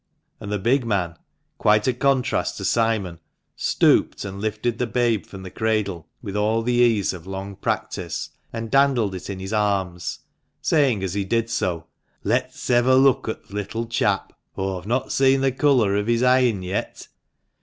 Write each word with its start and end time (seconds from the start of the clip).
"And 0.39 0.51
the 0.51 0.57
big 0.57 0.83
man— 0.83 1.15
quite 1.59 1.85
a 1.87 1.93
contrast 1.93 2.57
to 2.57 2.65
Simon— 2.65 3.19
stooped 3.55 4.25
and 4.25 4.41
lifted 4.41 4.79
the 4.79 4.87
babe 4.87 5.27
from 5.27 5.43
the 5.43 5.51
cradle 5.51 6.07
with 6.23 6.35
all 6.35 6.63
the 6.63 6.73
ease 6.73 7.13
of 7.13 7.27
long 7.27 7.55
practice, 7.55 8.31
and 8.51 8.71
dandled 8.71 9.13
it 9.13 9.29
in 9.29 9.37
his 9.37 9.53
arms, 9.53 10.21
saying 10.59 11.03
as 11.03 11.13
he 11.13 11.23
did 11.23 11.51
so, 11.51 11.85
"Let's 12.23 12.67
hev 12.67 12.87
a 12.87 12.95
look 12.95 13.29
at 13.29 13.49
th' 13.49 13.53
little 13.53 13.85
chap. 13.85 14.33
Aw've 14.57 14.87
not 14.87 15.11
seen 15.11 15.41
the 15.41 15.51
colour 15.51 15.95
o' 15.95 16.03
his 16.03 16.23
eyen 16.23 16.63
yet." 16.63 17.07